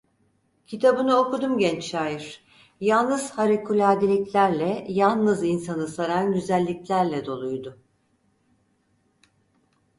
Kitabını 0.67 1.15
okudum 1.17 1.57
genç 1.57 1.83
şair, 1.83 2.41
yalnız 2.79 3.31
harikuladeliklerle, 3.31 4.85
yalnız 4.89 5.43
insanı 5.43 5.87
saran 5.87 6.33
güzelliklerle 6.33 7.25
doluydu. 7.25 7.79